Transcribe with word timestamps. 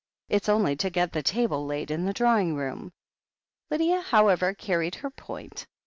It's 0.29 0.49
only 0.49 0.75
to 0.77 0.89
get 0.89 1.13
the 1.13 1.21
table 1.21 1.63
laid 1.67 1.91
in 1.91 2.05
the 2.05 2.11
drawing 2.11 2.55
room." 2.55 2.91
\ 3.31 3.69
Lydia, 3.69 4.01
however, 4.01 4.51
carried 4.55 4.95
her 4.95 5.11
point. 5.11 5.67